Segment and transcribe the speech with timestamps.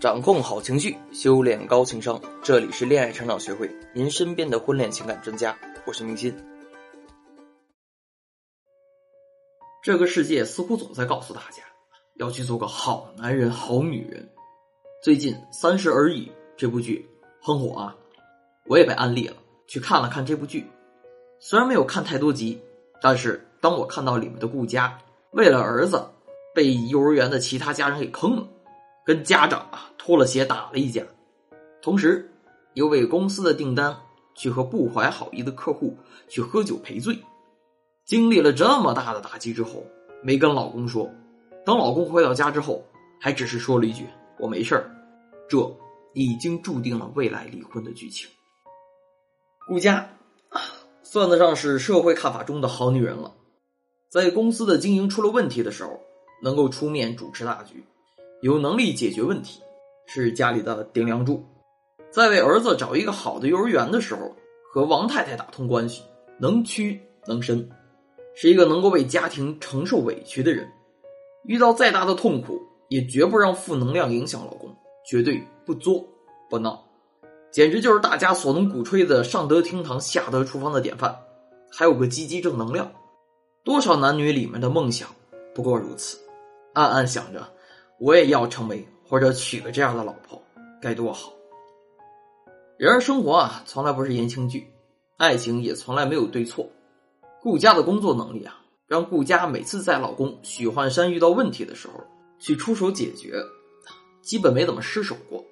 [0.00, 2.18] 掌控好情绪，修炼高情商。
[2.42, 5.54] 这里是恋爱成长学会，您身边的婚恋情感专家。
[5.84, 6.34] 我是明心。
[9.82, 11.62] 这个世界似乎总在告诉大家，
[12.16, 14.26] 要去做个好男人、好女人。
[15.02, 16.24] 最近《三十而已》
[16.56, 17.06] 这部剧
[17.42, 17.94] 很火啊，
[18.68, 19.36] 我也被安利了，
[19.66, 20.64] 去看了看这部剧。
[21.40, 22.58] 虽然没有看太多集，
[23.02, 24.98] 但是当我看到里面的顾佳
[25.32, 26.02] 为了儿子
[26.54, 28.48] 被幼儿园的其他家人给坑了。
[29.04, 31.02] 跟家长啊脱了鞋打了一架，
[31.82, 32.30] 同时
[32.74, 33.96] 又为公司的订单
[34.34, 35.96] 去和不怀好意的客户
[36.28, 37.18] 去喝酒赔罪。
[38.04, 39.84] 经历了这么大的打击之后，
[40.22, 41.08] 没跟老公说。
[41.64, 42.84] 等老公回到家之后，
[43.20, 44.06] 还只是说了一句
[44.40, 44.90] “我没事儿”，
[45.48, 45.58] 这
[46.14, 48.28] 已经注定了未来离婚的剧情。
[49.68, 50.08] 顾佳
[51.02, 53.34] 算得上是社会看法中的好女人了，
[54.08, 56.00] 在公司的经营出了问题的时候，
[56.42, 57.84] 能够出面主持大局。
[58.42, 59.60] 有能力解决问题，
[60.06, 61.44] 是家里的顶梁柱。
[62.10, 64.34] 在为儿子找一个好的幼儿园的时候，
[64.72, 66.02] 和王太太打通关系，
[66.38, 67.68] 能屈能伸，
[68.34, 70.66] 是一个能够为家庭承受委屈的人。
[71.44, 74.74] 遇到再大的痛苦，也绝不让负能量影响老公，
[75.06, 76.04] 绝对不作
[76.48, 76.82] 不闹，
[77.50, 81.14] 简直就是大家所能鼓吹的上得厅堂下得厨房的典范。
[81.70, 82.90] 还有个积极正能量，
[83.62, 85.08] 多少男女里面的梦想
[85.54, 86.18] 不过如此，
[86.72, 87.46] 暗暗想着。
[88.00, 90.42] 我也要成为或者娶个这样的老婆，
[90.80, 91.30] 该多好！
[92.78, 94.66] 然而生活啊，从来不是言情剧，
[95.18, 96.66] 爱情也从来没有对错。
[97.42, 102.02] 顾家的工作能力啊，让顾家每次在老公许幻山遇到问题的时候
[102.38, 103.34] 去出手解决，
[104.22, 105.44] 基本没怎么失手过。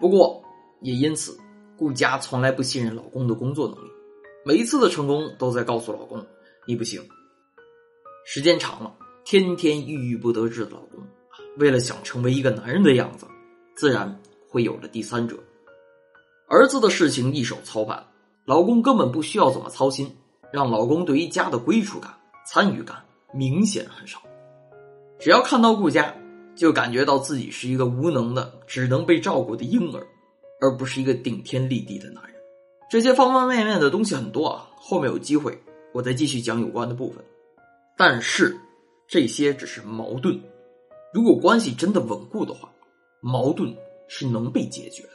[0.00, 0.42] 不过
[0.80, 1.38] 也因此，
[1.76, 3.90] 顾家从来不信任老公的工作能力，
[4.42, 6.24] 每一次的成功都在告诉老公
[6.66, 7.06] 你不行。
[8.24, 11.06] 时间长了，天天郁郁不得志的老公。
[11.58, 13.26] 为了想成为一个男人的样子，
[13.74, 15.36] 自然会有了第三者。
[16.48, 18.02] 儿子的事情一手操办，
[18.44, 20.10] 老公根本不需要怎么操心，
[20.52, 22.10] 让老公对于家的归属感、
[22.46, 22.96] 参与感
[23.34, 24.20] 明显很少。
[25.18, 26.14] 只要看到顾家，
[26.54, 30.06] 就感觉到自己是一个无能的、只能被照顾的婴儿，
[30.60, 32.34] 而不是一个顶天立地的男人。
[32.88, 35.60] 这些方方面面的东西很多啊，后面有机会
[35.92, 37.22] 我再继续讲有关的部分。
[37.96, 38.56] 但是
[39.06, 40.40] 这些只是矛盾。
[41.12, 42.70] 如果关系真的稳固的话，
[43.20, 43.74] 矛盾
[44.08, 45.10] 是能被解决的。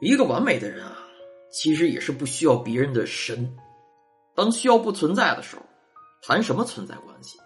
[0.00, 0.96] 一个完美的人啊，
[1.50, 3.56] 其实也是不需要别人的神。
[4.34, 5.62] 当需要不存在的时候，
[6.22, 7.38] 谈什么存在关系？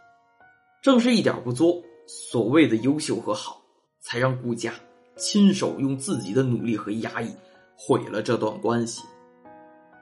[0.82, 3.62] 正是一点不作，所谓的优秀和好，
[4.00, 4.74] 才让顾家
[5.16, 7.34] 亲手用自己的努力和压抑
[7.74, 9.02] 毁了这段关系。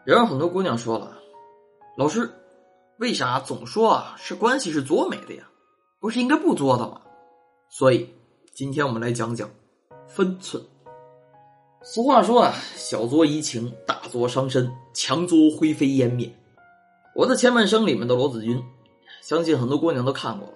[0.04, 1.16] 然而，很多姑娘说了
[1.96, 2.28] ：“老师，
[2.98, 5.48] 为啥总说啊是关系是作美的呀？
[6.00, 7.00] 不是应该不作的吗？”
[7.74, 8.06] 所以，
[8.52, 9.48] 今天我们来讲讲
[10.06, 10.62] 分寸。
[11.82, 16.30] 俗话说啊，小作怡情，大作伤身，强作灰飞烟灭。
[17.16, 18.62] 我的前半生里面的罗子君，
[19.22, 20.54] 相信很多姑娘都看过了。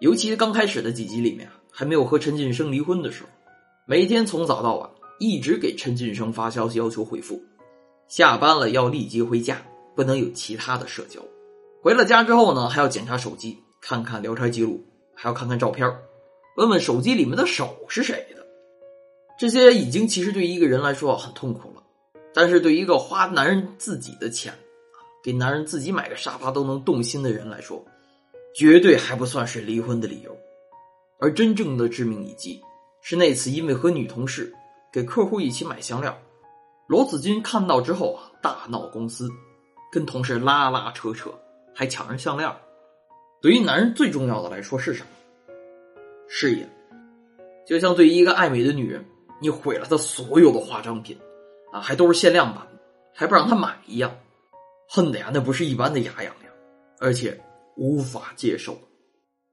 [0.00, 3.30] 尤其刚开始的几集里面，还没有和陈俊生离婚的时候，
[3.86, 7.42] 每天从早到晚一直给陈俊生发消息要求回复。
[8.08, 9.62] 下班了要立即回家，
[9.96, 11.18] 不能有其他的社交。
[11.80, 14.84] 回了家之后呢，还要检查手机，看看聊天记录，
[15.14, 15.90] 还要看看照片
[16.56, 18.46] 问问手机里面的手是谁的？
[19.38, 21.82] 这些已经其实对一个人来说很痛苦了，
[22.34, 24.52] 但是对一个花男人自己的钱，
[25.24, 27.82] 给男人自己买个沙发都能动心的人来说，
[28.54, 30.36] 绝对还不算是离婚的理由。
[31.18, 32.60] 而真正的致命一击
[33.00, 34.52] 是那次因为和女同事
[34.92, 36.16] 给客户一起买香料，
[36.86, 39.30] 罗子君看到之后啊大闹公司，
[39.90, 41.32] 跟同事拉拉扯扯，
[41.74, 42.54] 还抢人项链。
[43.40, 45.08] 对于男人最重要的来说是什么？
[46.34, 46.66] 事业，
[47.66, 49.04] 就像对于一个爱美的女人，
[49.38, 51.14] 你毁了她所有的化妆品，
[51.70, 52.66] 啊，还都是限量版，
[53.12, 54.16] 还不让她买一样，
[54.88, 56.52] 恨的呀，那不是一般的牙痒痒，
[56.98, 57.38] 而且
[57.76, 58.78] 无法接受。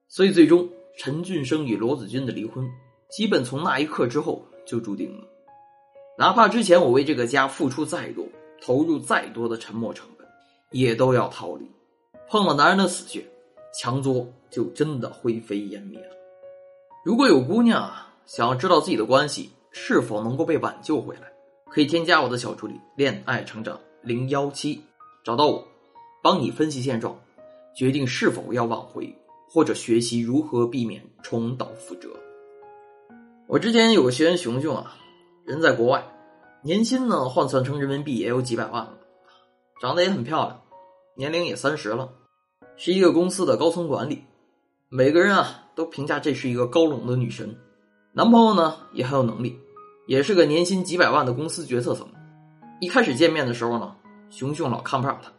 [0.08, 2.66] 所以最终，陈俊生与罗子君的离婚，
[3.10, 5.28] 基本从那一刻之后就注定了。
[6.18, 8.26] 哪怕之前我为这个家付出再多，
[8.62, 10.26] 投入再多的沉没成本，
[10.72, 11.70] 也都要逃离。
[12.30, 13.22] 碰了男人的死穴，
[13.78, 16.16] 强作就真的灰飞烟灭了。
[17.10, 17.92] 如果有姑娘，
[18.28, 21.22] 想要知道自己的关系是否能够被挽救回来，
[21.68, 24.80] 可以添加我的小助理“恋爱成长零幺七”，
[25.26, 25.68] 找到我，
[26.22, 27.20] 帮你分析现状，
[27.76, 29.12] 决定是否要挽回，
[29.50, 32.10] 或者学习如何避免重蹈覆辙。
[33.48, 34.96] 我之前有个学员熊熊啊，
[35.46, 36.04] 人在国外，
[36.62, 38.94] 年薪呢换算成人民币也有几百万了，
[39.82, 40.62] 长得也很漂亮，
[41.16, 42.12] 年龄也三十了，
[42.78, 44.26] 是一个公司的高层管理，
[44.92, 45.66] 每个人啊。
[45.76, 47.58] 都评价这是一个高冷的女神，
[48.12, 49.58] 男朋友呢也很有能力，
[50.08, 52.06] 也是个年薪几百万的公司决策层。
[52.82, 53.96] 一开始见面的时候呢，
[54.30, 55.32] 熊熊老看不上他，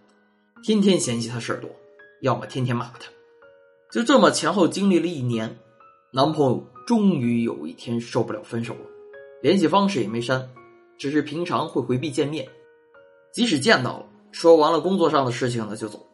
[0.62, 1.69] 天天嫌弃他事儿多，
[2.23, 3.11] 要么天天骂他。
[3.93, 5.58] 就这么前后经历了一年，
[6.11, 8.87] 男朋友终于有一天受不了分手了，
[9.43, 10.49] 联系方式也没删，
[10.97, 12.49] 只是平常会回避见面，
[13.31, 16.06] 即使见到了，说完了工作上的事情呢就走，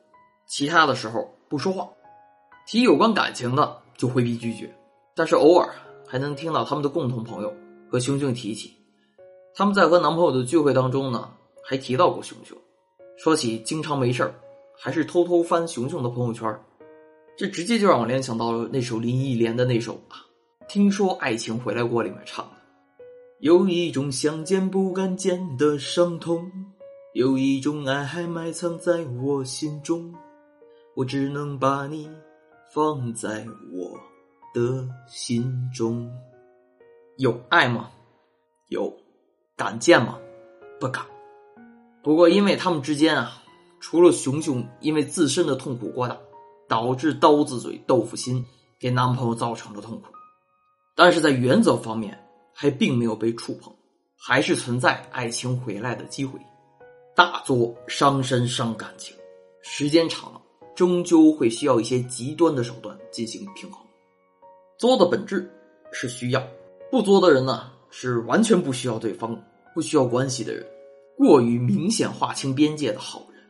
[0.48, 1.88] 其他的时候不说话，
[2.66, 4.68] 提有关感情的就回避拒绝，
[5.14, 5.72] 但是偶尔
[6.04, 7.54] 还能听到他们的共同朋友
[7.88, 8.74] 和熊熊提起，
[9.54, 11.30] 他们在和男朋友的聚会当中呢
[11.62, 12.58] 还提到过熊熊，
[13.16, 14.34] 说起经常没事儿
[14.76, 16.60] 还是偷偷翻熊熊的朋友圈。
[17.36, 20.26] 这直接就让我联想到了那首林忆莲的那首啊，
[20.69, 23.04] 听说爱情回来过里面唱的，
[23.38, 26.50] 有一种想见不敢见的伤痛，
[27.14, 30.12] 有一种爱还埋藏在我心中，
[30.96, 32.10] 我只能把你
[32.72, 33.98] 放在我
[34.54, 36.10] 的心中。
[37.16, 37.90] 有爱吗？
[38.68, 38.92] 有，
[39.56, 40.18] 敢见吗？
[40.78, 41.04] 不敢。
[42.02, 43.42] 不过因为他们之间啊，
[43.80, 46.18] 除了熊熊因为自身的痛苦过大。
[46.68, 48.44] 导致刀子嘴豆腐心
[48.80, 50.08] 给男朋友造成了痛苦，
[50.96, 53.72] 但是在原则方面还并没有被触碰，
[54.19, 56.40] 还是存在爱情回来的机会。
[57.14, 59.14] 大作伤身伤感情，
[59.62, 60.42] 时间长了
[60.76, 63.84] 终究会需要一些极端的手段进行平衡。
[64.78, 65.50] 作的本质
[65.90, 66.46] 是需要，
[66.90, 69.43] 不作的人呢是完全不需要对方、
[69.75, 70.64] 不需要关系的人，
[71.17, 73.43] 过于明显划清边界的好人，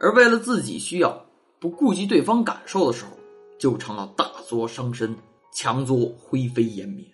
[0.00, 1.24] 而为了自己需要。
[1.60, 3.12] 不顾及对方感受的时候，
[3.58, 5.16] 就成了大作伤身，
[5.50, 7.06] 强作灰飞烟灭；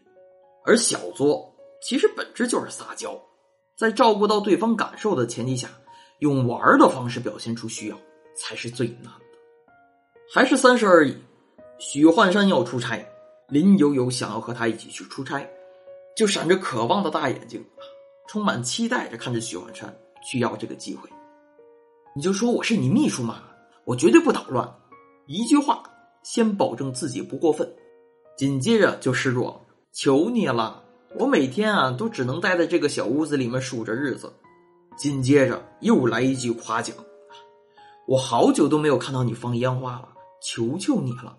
[0.64, 3.16] 而小作其实本质就是撒娇，
[3.76, 5.68] 在照顾到对方感受的前提下，
[6.18, 7.96] 用玩的方式表现出需要，
[8.34, 9.12] 才是最难。
[10.32, 11.16] 还是三十而已。
[11.78, 13.04] 许幻山要出差，
[13.48, 15.44] 林有有想要和他一起去出差，
[16.16, 17.64] 就闪着渴望的大眼睛，
[18.28, 19.92] 充满期待着看着许幻山
[20.24, 21.10] 去要这个机会。
[22.14, 23.42] 你就说我是你秘书嘛。
[23.86, 24.72] 我绝对不捣乱，
[25.26, 25.82] 一句话，
[26.22, 27.68] 先保证自己不过分，
[28.36, 30.84] 紧接着就示弱，求你了，
[31.16, 34.32] 我每天啊都只能待在这个小屋子里面数着日子。
[34.96, 36.94] 紧接着又来一句夸奖，
[38.06, 40.09] 我好久都没有看到你放烟花了，
[40.42, 41.36] 求求你了。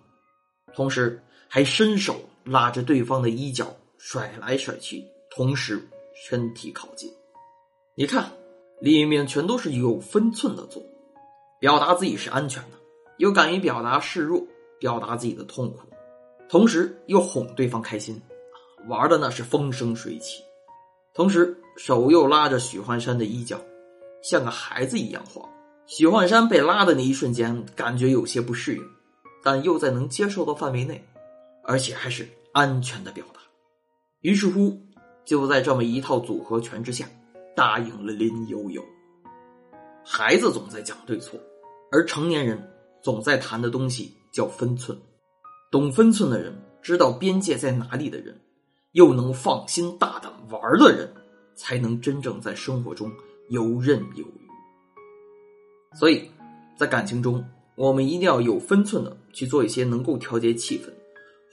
[0.74, 7.10] 同时还伸手拉着对方的衣角甩来甩去，同时身体靠近。
[7.94, 8.32] 你看，
[8.80, 10.82] 里面全都是有分寸的做。
[11.60, 12.78] 表达自己是安全的，
[13.18, 14.42] 又敢于表达示弱，
[14.80, 15.80] 表达自己的痛苦，
[16.48, 18.20] 同时又哄对方开心，
[18.88, 20.42] 玩的那是风生水起。
[21.14, 23.60] 同时手又拉着许幻山的衣角，
[24.22, 25.48] 像个孩子一样晃。
[25.94, 28.82] 许幻山被拉的那一瞬间，感觉有些不适应，
[29.42, 31.06] 但又在能接受的范围内，
[31.64, 33.40] 而且还是安全的表达。
[34.22, 34.80] 于是乎，
[35.26, 37.06] 就在这么一套组合拳之下，
[37.54, 38.82] 答应了林悠悠。
[40.02, 41.38] 孩子总在讲对错。
[41.90, 42.72] 而成年人
[43.02, 44.98] 总在谈的东西叫分寸，
[45.70, 48.40] 懂分寸的人，知道边界在哪里的人，
[48.92, 51.12] 又能放心大胆玩的人，
[51.54, 53.12] 才能真正在生活中
[53.50, 54.41] 游刃有余。
[55.94, 56.30] 所以，
[56.76, 57.44] 在感情中，
[57.74, 60.88] 我们一定要有分寸的去做一些能够调节气氛、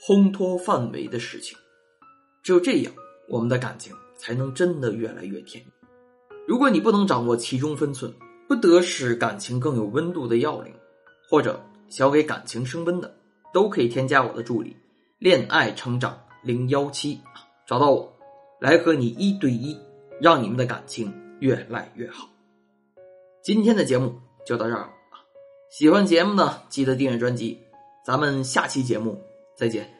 [0.00, 1.56] 烘托氛围的事情。
[2.42, 2.92] 只有这样，
[3.28, 5.62] 我们的感情才能真的越来越甜。
[6.46, 8.12] 如果你不能掌握其中分寸，
[8.48, 10.72] 不得使感情更有温度的要领，
[11.28, 13.14] 或者想给感情升温的，
[13.52, 14.74] 都可以添加我的助理
[15.20, 17.20] “恋爱成长零幺七”，
[17.68, 18.10] 找到我，
[18.58, 19.78] 来和你一对一，
[20.20, 22.28] 让你们的感情越来越好。
[23.42, 24.18] 今天的节目
[24.50, 24.90] 就到这儿了，
[25.70, 27.56] 喜欢节目呢，记得订阅专辑，
[28.04, 29.16] 咱们下期节目
[29.56, 29.99] 再见。